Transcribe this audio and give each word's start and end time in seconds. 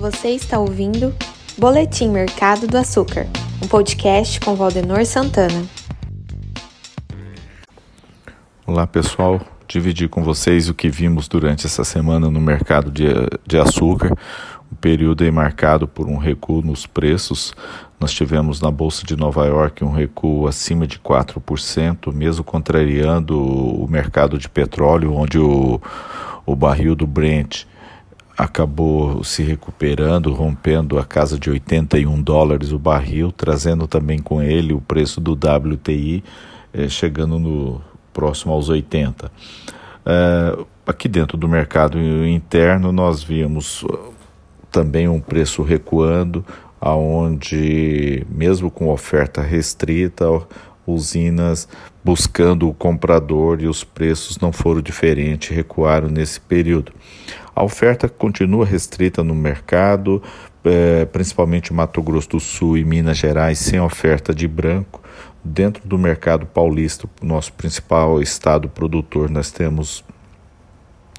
Você 0.00 0.28
está 0.30 0.58
ouvindo 0.58 1.14
Boletim 1.58 2.08
Mercado 2.08 2.66
do 2.66 2.78
Açúcar, 2.78 3.26
um 3.62 3.68
podcast 3.68 4.40
com 4.40 4.54
Valdenor 4.54 5.04
Santana. 5.04 5.62
Olá 8.66 8.86
pessoal, 8.86 9.38
dividir 9.68 10.08
com 10.08 10.24
vocês 10.24 10.70
o 10.70 10.74
que 10.74 10.88
vimos 10.88 11.28
durante 11.28 11.66
essa 11.66 11.84
semana 11.84 12.30
no 12.30 12.40
mercado 12.40 12.90
de, 12.90 13.08
de 13.46 13.58
açúcar. 13.58 14.16
Um 14.72 14.76
período 14.76 15.22
aí 15.22 15.30
marcado 15.30 15.86
por 15.86 16.08
um 16.08 16.16
recuo 16.16 16.62
nos 16.62 16.86
preços. 16.86 17.52
Nós 18.00 18.10
tivemos 18.10 18.58
na 18.58 18.70
Bolsa 18.70 19.04
de 19.04 19.14
Nova 19.14 19.44
York 19.44 19.84
um 19.84 19.92
recuo 19.92 20.48
acima 20.48 20.86
de 20.86 20.98
4%, 20.98 22.10
mesmo 22.10 22.42
contrariando 22.42 23.38
o 23.38 23.86
mercado 23.86 24.38
de 24.38 24.48
petróleo, 24.48 25.14
onde 25.14 25.38
o, 25.38 25.78
o 26.46 26.56
barril 26.56 26.94
do 26.94 27.06
Brent 27.06 27.66
acabou 28.40 29.22
se 29.22 29.42
recuperando, 29.42 30.32
rompendo 30.32 30.98
a 30.98 31.04
casa 31.04 31.38
de 31.38 31.50
81 31.50 32.22
dólares 32.22 32.72
o 32.72 32.78
barril, 32.78 33.30
trazendo 33.30 33.86
também 33.86 34.18
com 34.18 34.42
ele 34.42 34.72
o 34.72 34.80
preço 34.80 35.20
do 35.20 35.32
WTI, 35.32 36.24
eh, 36.72 36.88
chegando 36.88 37.38
no 37.38 37.82
próximo 38.14 38.54
aos 38.54 38.70
80. 38.70 39.30
Eh, 40.06 40.58
aqui 40.86 41.06
dentro 41.06 41.36
do 41.36 41.46
mercado 41.46 41.98
interno 41.98 42.90
nós 42.92 43.22
vimos 43.22 43.82
uh, 43.82 44.14
também 44.72 45.06
um 45.06 45.20
preço 45.20 45.62
recuando, 45.62 46.42
aonde 46.80 48.26
mesmo 48.30 48.70
com 48.70 48.88
oferta 48.88 49.42
restrita, 49.42 50.24
usinas 50.86 51.68
buscando 52.02 52.66
o 52.66 52.74
comprador 52.74 53.60
e 53.60 53.66
os 53.66 53.84
preços 53.84 54.38
não 54.38 54.50
foram 54.50 54.80
diferentes, 54.80 55.54
recuaram 55.54 56.08
nesse 56.08 56.40
período. 56.40 56.92
A 57.54 57.62
oferta 57.62 58.08
continua 58.08 58.64
restrita 58.64 59.22
no 59.22 59.34
mercado, 59.34 60.22
é, 60.64 61.04
principalmente 61.06 61.72
Mato 61.72 62.02
Grosso 62.02 62.30
do 62.30 62.40
Sul 62.40 62.78
e 62.78 62.84
Minas 62.84 63.18
Gerais, 63.18 63.58
sem 63.58 63.80
oferta 63.80 64.34
de 64.34 64.46
branco. 64.46 65.02
Dentro 65.42 65.86
do 65.88 65.98
mercado 65.98 66.46
paulista, 66.46 67.08
nosso 67.22 67.52
principal 67.54 68.20
estado 68.20 68.68
produtor, 68.68 69.30
nós 69.30 69.50
temos 69.50 70.04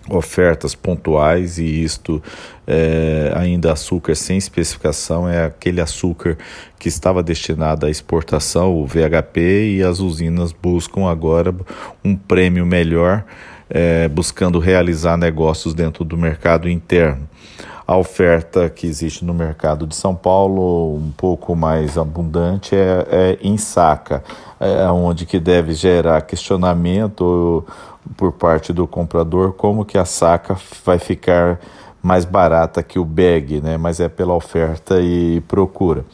ofertas 0.09 0.73
pontuais 0.73 1.57
e 1.57 1.83
isto 1.83 2.21
é, 2.65 3.31
ainda 3.35 3.71
açúcar 3.71 4.15
sem 4.15 4.37
especificação 4.37 5.29
é 5.29 5.45
aquele 5.45 5.79
açúcar 5.79 6.37
que 6.79 6.87
estava 6.87 7.21
destinado 7.21 7.85
à 7.85 7.89
exportação, 7.89 8.75
o 8.75 8.85
VHP, 8.85 9.75
e 9.77 9.83
as 9.83 9.99
usinas 9.99 10.51
buscam 10.51 11.07
agora 11.07 11.53
um 12.03 12.15
prêmio 12.15 12.65
melhor 12.65 13.23
é, 13.71 14.07
buscando 14.09 14.59
realizar 14.59 15.17
negócios 15.17 15.73
dentro 15.73 16.03
do 16.03 16.17
mercado 16.17 16.69
interno. 16.69 17.27
A 17.87 17.97
oferta 17.97 18.69
que 18.69 18.85
existe 18.85 19.25
no 19.25 19.33
mercado 19.33 19.87
de 19.87 19.95
São 19.95 20.15
Paulo, 20.15 20.95
um 20.95 21.11
pouco 21.11 21.55
mais 21.55 21.97
abundante, 21.97 22.75
é, 22.75 23.07
é 23.09 23.39
em 23.41 23.57
saca, 23.57 24.23
é 24.59 24.89
onde 24.91 25.25
que 25.25 25.39
deve 25.39 25.73
gerar 25.73 26.21
questionamento 26.21 27.65
por 28.15 28.33
parte 28.33 28.71
do 28.71 28.87
comprador 28.87 29.53
como 29.53 29.85
que 29.85 29.97
a 29.97 30.05
saca 30.05 30.55
vai 30.85 30.99
ficar 30.99 31.59
mais 32.01 32.25
barata 32.25 32.81
que 32.81 32.97
o 32.97 33.05
bag, 33.05 33.61
né? 33.61 33.77
mas 33.77 33.99
é 33.99 34.09
pela 34.09 34.33
oferta 34.33 34.99
e 34.99 35.41
procura. 35.41 36.05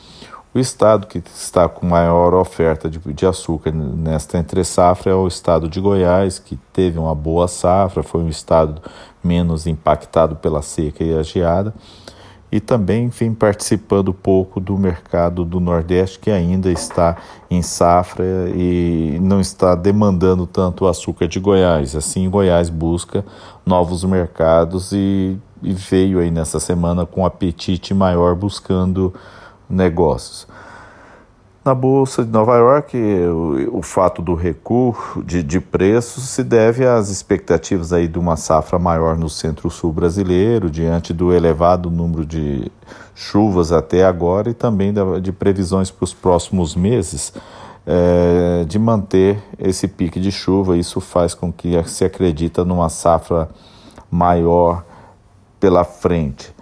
O 0.58 0.60
estado 0.60 1.06
que 1.06 1.20
está 1.20 1.70
com 1.70 1.86
maior 1.86 2.34
oferta 2.34 2.90
de, 2.90 2.98
de 3.14 3.28
açúcar 3.28 3.72
nesta 3.72 4.40
entre 4.40 4.64
safra 4.64 5.12
é 5.12 5.14
o 5.14 5.28
estado 5.28 5.70
de 5.70 5.80
Goiás, 5.80 6.40
que 6.40 6.58
teve 6.74 6.98
uma 6.98 7.14
boa 7.14 7.48
safra, 7.48 8.02
foi 8.02 8.24
um 8.24 8.28
estado 8.28 8.82
menos 9.24 9.68
impactado 9.68 10.36
pela 10.36 10.64
seca 10.64 11.04
e 11.04 11.16
a 11.16 11.22
geada, 11.22 11.76
e 12.52 12.60
também 12.60 13.08
vem 13.08 13.36
participando 13.36 14.12
pouco 14.12 14.60
do 14.60 14.76
mercado 14.80 15.46
do 15.46 15.60
Nordeste, 15.60 16.18
que 16.18 16.32
ainda 16.32 16.72
está 16.72 17.18
em 17.52 17.62
safra 17.62 18.26
e 18.50 19.20
não 19.22 19.40
está 19.40 19.76
demandando 19.76 20.48
tanto 20.48 20.86
o 20.86 20.88
açúcar 20.88 21.28
de 21.28 21.40
Goiás. 21.40 21.96
Assim, 21.96 22.28
Goiás 22.28 22.68
busca 22.68 23.24
novos 23.64 24.04
mercados 24.04 24.92
e, 24.92 25.38
e 25.62 25.72
veio 25.72 26.18
aí 26.18 26.32
nessa 26.32 26.60
semana 26.60 27.06
com 27.06 27.22
um 27.22 27.26
apetite 27.28 27.94
maior 27.94 28.34
buscando 28.34 29.14
negócios. 29.70 30.48
Na 31.68 31.76
Bolsa 31.76 32.24
de 32.24 32.32
Nova 32.32 32.56
York, 32.56 32.98
o, 32.98 33.80
o 33.80 33.82
fato 33.82 34.22
do 34.22 34.34
recuo 34.36 34.96
de, 35.26 35.44
de, 35.44 35.60
preços 35.60 36.24
se 36.30 36.42
deve 36.42 36.88
às 36.88 37.10
expectativas 37.10 37.92
aí 37.92 38.08
de 38.08 38.18
uma 38.18 38.38
safra 38.38 38.80
maior 38.80 39.18
no 39.18 39.30
centro-sul 39.30 39.92
brasileiro, 39.92 40.70
diante 40.70 41.14
do 41.14 41.34
elevado 41.34 41.92
número 41.92 42.26
de 42.26 42.72
chuvas 43.14 43.74
até 43.74 44.06
agora 44.06 44.50
e 44.50 44.54
também 44.54 44.94
da, 44.94 45.20
de 45.20 45.34
previsões 45.34 45.92
para 45.92 46.06
os 46.06 46.14
próximos 46.14 46.74
meses 46.74 47.34
é, 47.86 48.64
de 48.64 48.80
manter 48.80 49.38
esse 49.60 49.90
pique 49.90 50.22
de 50.22 50.32
chuva. 50.32 50.78
Isso 50.78 51.02
faz 51.02 51.34
com 51.34 51.52
que 51.52 51.84
se 51.84 52.06
acredita 52.06 52.64
numa 52.64 52.88
safra 52.88 53.50
maior 54.10 54.86
pela 55.60 55.84
frente. 55.84 56.56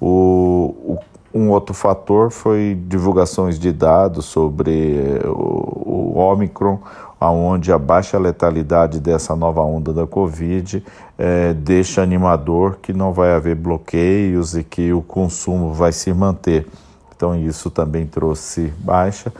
O, 0.00 0.98
um 1.32 1.50
outro 1.50 1.74
fator 1.74 2.30
foi 2.30 2.78
divulgações 2.86 3.58
de 3.58 3.72
dados 3.72 4.24
sobre 4.24 5.20
o, 5.24 6.14
o 6.14 6.18
Omicron, 6.18 6.78
onde 7.20 7.72
a 7.72 7.78
baixa 7.78 8.18
letalidade 8.18 9.00
dessa 9.00 9.34
nova 9.34 9.60
onda 9.60 9.92
da 9.92 10.06
Covid 10.06 10.82
é, 11.18 11.52
deixa 11.52 12.02
animador 12.02 12.78
que 12.80 12.92
não 12.92 13.12
vai 13.12 13.32
haver 13.32 13.56
bloqueios 13.56 14.56
e 14.56 14.62
que 14.62 14.92
o 14.92 15.02
consumo 15.02 15.72
vai 15.72 15.90
se 15.90 16.12
manter. 16.12 16.66
Então, 17.14 17.34
isso 17.34 17.70
também 17.70 18.06
trouxe 18.06 18.72
baixa. 18.78 19.32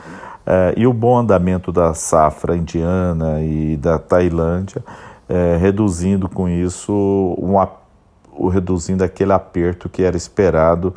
É, 0.45 0.73
e 0.75 0.85
o 0.85 0.91
bom 0.91 1.17
andamento 1.17 1.71
da 1.71 1.93
safra 1.93 2.57
indiana 2.57 3.41
e 3.41 3.77
da 3.77 3.97
Tailândia, 3.97 4.83
é, 5.29 5.55
reduzindo 5.57 6.27
com 6.27 6.49
isso, 6.49 6.91
um, 6.91 8.49
reduzindo 8.49 9.03
aquele 9.03 9.31
aperto 9.31 9.87
que 9.87 10.03
era 10.03 10.17
esperado 10.17 10.93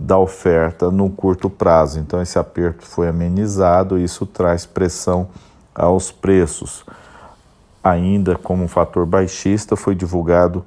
da 0.00 0.18
oferta 0.18 0.90
no 0.90 1.10
curto 1.10 1.50
prazo. 1.50 2.00
Então, 2.00 2.22
esse 2.22 2.38
aperto 2.38 2.86
foi 2.86 3.08
amenizado 3.08 3.98
e 3.98 4.04
isso 4.04 4.24
traz 4.24 4.64
pressão 4.64 5.28
aos 5.74 6.10
preços. 6.10 6.84
Ainda 7.84 8.34
como 8.34 8.64
um 8.64 8.68
fator 8.68 9.04
baixista, 9.04 9.76
foi 9.76 9.94
divulgado 9.94 10.64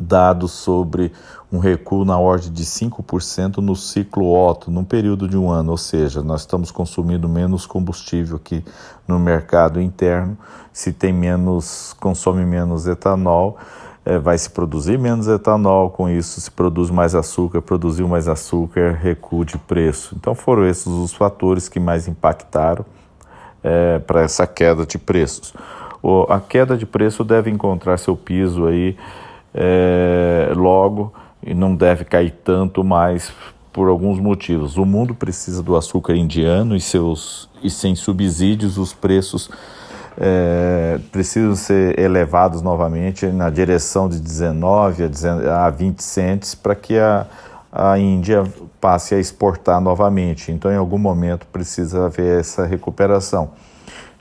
dados 0.00 0.52
sobre 0.52 1.12
um 1.52 1.58
recuo 1.58 2.06
na 2.06 2.18
ordem 2.18 2.50
de 2.50 2.64
5% 2.64 3.58
no 3.58 3.76
ciclo 3.76 4.32
Otto, 4.32 4.70
num 4.70 4.84
período 4.84 5.28
de 5.28 5.36
um 5.36 5.50
ano, 5.50 5.72
ou 5.72 5.76
seja, 5.76 6.22
nós 6.22 6.40
estamos 6.40 6.70
consumindo 6.70 7.28
menos 7.28 7.66
combustível 7.66 8.36
aqui 8.36 8.64
no 9.06 9.18
mercado 9.18 9.78
interno, 9.78 10.38
se 10.72 10.90
tem 10.94 11.12
menos, 11.12 11.94
consome 12.00 12.46
menos 12.46 12.86
etanol, 12.86 13.58
é, 14.04 14.18
vai 14.18 14.36
se 14.36 14.50
produzir 14.50 14.98
menos 14.98 15.28
etanol, 15.28 15.90
com 15.90 16.08
isso 16.08 16.40
se 16.40 16.50
produz 16.50 16.90
mais 16.90 17.14
açúcar, 17.14 17.62
produziu 17.62 18.08
mais 18.08 18.28
açúcar, 18.28 18.98
recuo 19.00 19.44
de 19.44 19.56
preço. 19.56 20.14
Então 20.18 20.34
foram 20.34 20.66
esses 20.66 20.86
os 20.86 21.12
fatores 21.12 21.68
que 21.68 21.78
mais 21.78 22.08
impactaram 22.08 22.84
é, 23.62 23.98
para 24.00 24.22
essa 24.22 24.46
queda 24.46 24.84
de 24.84 24.98
preços. 24.98 25.54
O, 26.02 26.22
a 26.28 26.40
queda 26.40 26.76
de 26.76 26.84
preço 26.84 27.22
deve 27.22 27.48
encontrar 27.50 27.96
seu 27.96 28.16
piso 28.16 28.66
aí 28.66 28.96
é, 29.54 30.52
logo 30.56 31.12
e 31.40 31.54
não 31.54 31.74
deve 31.74 32.04
cair 32.04 32.34
tanto 32.44 32.82
mais 32.82 33.32
por 33.72 33.88
alguns 33.88 34.18
motivos. 34.18 34.76
O 34.76 34.84
mundo 34.84 35.14
precisa 35.14 35.62
do 35.62 35.76
açúcar 35.76 36.14
indiano 36.14 36.74
e 36.74 36.80
seus 36.80 37.48
e 37.62 37.70
sem 37.70 37.94
subsídios 37.94 38.76
os 38.76 38.92
preços 38.92 39.48
é, 40.18 40.98
precisam 41.10 41.54
ser 41.54 41.98
elevados 41.98 42.62
novamente 42.62 43.26
na 43.26 43.50
direção 43.50 44.08
de 44.08 44.20
19 44.20 45.04
a 45.50 45.70
20 45.70 46.02
centes 46.02 46.54
para 46.54 46.74
que 46.74 46.98
a, 46.98 47.26
a 47.72 47.98
Índia 47.98 48.44
passe 48.80 49.14
a 49.14 49.18
exportar 49.18 49.80
novamente. 49.80 50.52
Então, 50.52 50.70
em 50.70 50.76
algum 50.76 50.98
momento, 50.98 51.46
precisa 51.46 52.06
haver 52.06 52.40
essa 52.40 52.66
recuperação. 52.66 53.50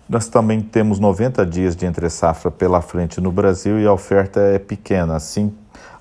Nós 0.08 0.28
também 0.28 0.62
temos 0.62 1.00
90 1.00 1.46
dias 1.46 1.76
de 1.76 1.86
entre-safra 1.86 2.52
pela 2.52 2.82
frente 2.82 3.22
no 3.22 3.32
Brasil 3.32 3.80
e 3.80 3.88
a 3.88 3.94
oferta 3.94 4.40
é 4.40 4.60
pequena. 4.60 5.16
Assim, 5.16 5.54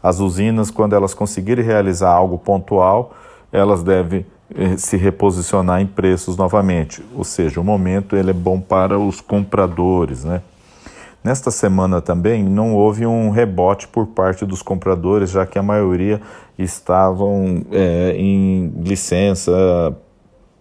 as 0.02 0.18
usinas, 0.18 0.70
quando 0.70 0.94
elas 0.94 1.14
conseguirem 1.14 1.64
realizar 1.64 2.10
algo 2.10 2.38
pontual, 2.38 3.14
elas 3.52 3.82
devem 3.82 4.26
se 4.76 4.96
reposicionar 4.96 5.80
em 5.80 5.86
preços 5.86 6.36
novamente, 6.36 7.02
ou 7.14 7.24
seja, 7.24 7.60
o 7.60 7.64
momento 7.64 8.16
ele 8.16 8.30
é 8.30 8.34
bom 8.34 8.60
para 8.60 8.98
os 8.98 9.20
compradores, 9.20 10.24
né? 10.24 10.42
Nesta 11.22 11.50
semana 11.50 12.00
também 12.00 12.42
não 12.42 12.74
houve 12.74 13.04
um 13.04 13.30
rebote 13.30 13.86
por 13.86 14.06
parte 14.06 14.46
dos 14.46 14.62
compradores, 14.62 15.30
já 15.30 15.44
que 15.44 15.58
a 15.58 15.62
maioria 15.62 16.20
estavam 16.58 17.62
é, 17.70 18.14
em 18.16 18.72
licença 18.82 19.94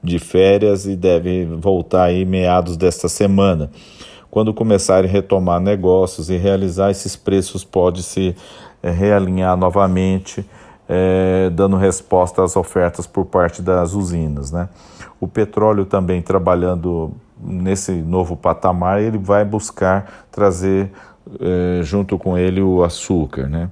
de 0.04 0.20
férias 0.20 0.86
e 0.86 0.98
devem 0.98 1.46
voltar 1.58 2.04
aí 2.04 2.26
meados 2.26 2.76
desta 2.76 3.08
semana. 3.08 3.72
Quando 4.30 4.54
começarem 4.54 5.10
a 5.10 5.14
retomar 5.14 5.62
negócios 5.62 6.30
e 6.30 6.36
realizar 6.36 6.92
esses 6.92 7.16
preços, 7.16 7.64
pode 7.64 8.04
se 8.04 8.36
é, 8.84 8.92
realinhar 8.92 9.56
novamente 9.56 10.46
é, 10.90 11.52
dando 11.52 11.78
resposta 11.78 12.44
às 12.44 12.56
ofertas 12.56 13.06
por 13.06 13.26
parte 13.26 13.62
das 13.62 13.94
usinas. 13.94 14.52
Né? 14.52 14.68
O 15.22 15.28
petróleo 15.28 15.86
também 15.86 16.20
trabalhando 16.20 17.12
nesse 17.40 17.92
novo 17.92 18.36
patamar, 18.36 19.00
ele 19.00 19.20
vai 19.20 19.46
buscar 19.46 20.26
trazer 20.32 20.92
é, 21.40 21.82
junto 21.84 22.18
com 22.18 22.36
ele 22.36 22.60
o 22.60 22.84
açúcar. 22.84 23.48
Né? 23.48 23.70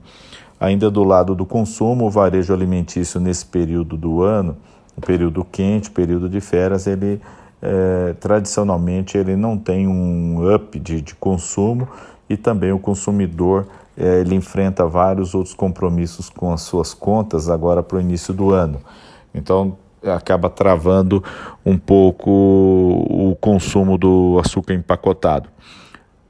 Ainda 0.59 0.91
do 0.91 1.03
lado 1.03 1.33
do 1.33 1.45
consumo, 1.45 2.05
o 2.05 2.09
varejo 2.11 2.53
alimentício 2.53 3.19
nesse 3.19 3.45
período 3.45 3.97
do 3.97 4.21
ano, 4.21 4.55
o 4.95 5.01
período 5.01 5.43
quente, 5.43 5.89
período 5.89 6.29
de 6.29 6.39
férias, 6.39 6.85
ele 6.85 7.19
é, 7.59 8.13
tradicionalmente 8.19 9.17
ele 9.17 9.35
não 9.35 9.57
tem 9.57 9.87
um 9.87 10.53
up 10.53 10.79
de, 10.79 11.01
de 11.01 11.15
consumo 11.15 11.87
e 12.29 12.35
também 12.35 12.71
o 12.71 12.79
consumidor 12.79 13.67
é, 13.97 14.19
ele 14.19 14.35
enfrenta 14.35 14.85
vários 14.85 15.33
outros 15.33 15.55
compromissos 15.55 16.29
com 16.29 16.53
as 16.53 16.61
suas 16.61 16.93
contas 16.93 17.49
agora 17.49 17.81
para 17.81 17.97
o 17.97 18.01
início 18.01 18.33
do 18.33 18.51
ano. 18.51 18.79
Então 19.33 19.77
acaba 20.03 20.49
travando 20.49 21.23
um 21.65 21.77
pouco 21.77 22.29
o 22.29 23.35
consumo 23.41 23.97
do 23.97 24.39
açúcar 24.39 24.73
empacotado. 24.73 25.49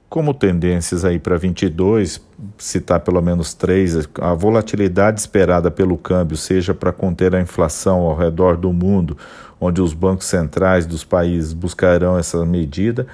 Como 0.09 0.33
tendências 0.33 1.03
aí 1.03 1.19
para 1.19 1.38
22, 1.38 2.21
citar 2.57 3.01
pelo 3.01 3.21
menos 3.21 3.53
três, 3.53 4.07
a 4.21 4.33
volatilidade 4.33 5.19
esperada 5.19 5.69
pelo 5.69 5.97
câmbio, 5.97 6.38
seja 6.38 6.73
para 6.73 6.94
conter 6.94 7.35
a 7.35 7.41
inflação 7.41 7.99
ao 7.99 8.15
redor 8.15 8.55
do 8.55 8.71
mundo, 8.71 9.17
onde 9.59 9.81
os 9.81 9.94
bancos 9.94 10.27
centrais 10.27 10.85
dos 10.85 11.03
países 11.03 11.51
buscarão 11.51 12.17
essa 12.17 12.45
medida, 12.45 13.05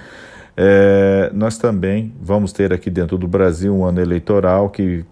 é, 0.55 1.31
nós 1.33 1.57
também 1.57 2.13
vamos 2.21 2.51
ter 2.51 2.71
aqui 2.71 2.89
dentro 2.89 3.17
do 3.17 3.27
Brasil 3.27 3.75
um 3.75 3.85
ano 3.85 3.99
eleitoral 3.99 4.69
que 4.69 5.03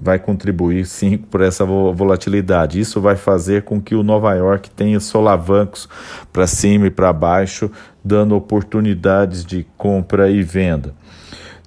vai 0.00 0.18
contribuir 0.18 0.84
sim 0.86 1.16
por 1.16 1.40
essa 1.40 1.64
volatilidade. 1.64 2.80
Isso 2.80 3.00
vai 3.00 3.14
fazer 3.14 3.62
com 3.62 3.80
que 3.80 3.94
o 3.94 4.02
Nova 4.02 4.34
York 4.34 4.70
tenha 4.70 4.98
solavancos 4.98 5.88
para 6.32 6.46
cima 6.46 6.86
e 6.86 6.90
para 6.90 7.12
baixo, 7.12 7.70
dando 8.04 8.34
oportunidades 8.34 9.44
de 9.44 9.66
compra 9.76 10.30
e 10.30 10.42
venda. 10.42 10.94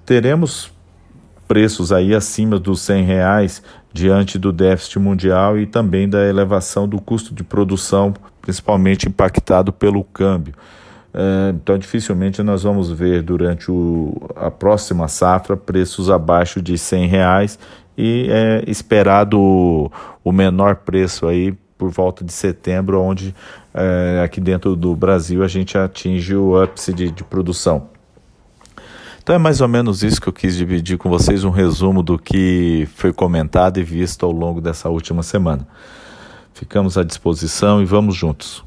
Teremos 0.05 0.71
preços 1.47 1.91
aí 1.91 2.13
acima 2.13 2.59
dos 2.59 2.81
100 2.81 3.03
reais 3.05 3.63
diante 3.91 4.37
do 4.37 4.51
déficit 4.51 4.99
mundial 4.99 5.57
e 5.57 5.65
também 5.65 6.07
da 6.07 6.23
elevação 6.25 6.87
do 6.87 6.99
custo 6.99 7.33
de 7.33 7.43
produção, 7.43 8.13
principalmente 8.41 9.07
impactado 9.07 9.73
pelo 9.73 10.03
câmbio. 10.03 10.53
É, 11.13 11.49
então, 11.55 11.77
dificilmente 11.77 12.43
nós 12.43 12.63
vamos 12.63 12.91
ver 12.91 13.23
durante 13.23 13.71
o, 13.71 14.15
a 14.35 14.51
próxima 14.51 15.07
safra 15.07 15.57
preços 15.57 16.09
abaixo 16.09 16.61
de 16.61 16.77
100 16.77 17.07
reais 17.07 17.59
e 17.97 18.27
é 18.29 18.63
esperado 18.67 19.39
o, 19.39 19.91
o 20.23 20.31
menor 20.31 20.77
preço 20.77 21.27
aí 21.27 21.53
por 21.77 21.89
volta 21.89 22.23
de 22.23 22.33
setembro, 22.33 23.01
onde 23.01 23.33
é, 23.73 24.21
aqui 24.23 24.41
dentro 24.41 24.75
do 24.75 24.95
Brasil 24.95 25.43
a 25.43 25.47
gente 25.47 25.77
atinge 25.77 26.35
o 26.35 26.61
ápice 26.61 26.93
de, 26.93 27.09
de 27.09 27.23
produção. 27.23 27.89
Então 29.23 29.35
é 29.35 29.39
mais 29.39 29.61
ou 29.61 29.67
menos 29.67 30.03
isso 30.03 30.19
que 30.19 30.27
eu 30.27 30.33
quis 30.33 30.55
dividir 30.55 30.97
com 30.97 31.09
vocês, 31.09 31.43
um 31.43 31.49
resumo 31.49 32.03
do 32.03 32.17
que 32.17 32.87
foi 32.95 33.13
comentado 33.13 33.79
e 33.79 33.83
visto 33.83 34.25
ao 34.25 34.31
longo 34.31 34.59
dessa 34.59 34.89
última 34.89 35.23
semana. 35.23 35.67
Ficamos 36.53 36.97
à 36.97 37.03
disposição 37.03 37.81
e 37.81 37.85
vamos 37.85 38.15
juntos. 38.15 38.63